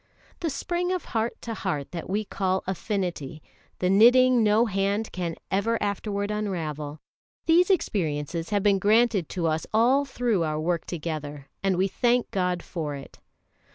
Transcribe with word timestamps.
The 0.39 0.49
spring 0.49 0.91
of 0.91 1.05
heart 1.05 1.39
to 1.43 1.53
heart 1.53 1.91
that 1.91 2.09
we 2.09 2.25
call 2.25 2.63
affinity, 2.65 3.43
the 3.77 3.87
knitting 3.87 4.41
no 4.43 4.65
hand 4.65 5.11
can 5.11 5.35
ever 5.51 5.77
afterward 5.79 6.31
unravel 6.31 6.99
these 7.45 7.69
experiences 7.69 8.49
have 8.49 8.63
been 8.63 8.79
granted 8.79 9.29
to 9.29 9.45
us 9.45 9.67
all 9.71 10.03
through 10.05 10.43
our 10.43 10.59
work 10.59 10.85
together, 10.87 11.49
and 11.61 11.77
we 11.77 11.87
thank 11.87 12.31
God 12.31 12.63
for 12.63 12.95
it. 12.95 13.19